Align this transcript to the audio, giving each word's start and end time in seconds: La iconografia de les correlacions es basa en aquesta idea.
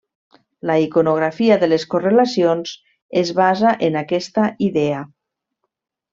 La 0.69 0.77
iconografia 0.83 1.57
de 1.63 1.69
les 1.69 1.85
correlacions 1.91 2.73
es 3.23 3.33
basa 3.41 3.75
en 3.91 4.01
aquesta 4.03 4.47
idea. 4.71 5.05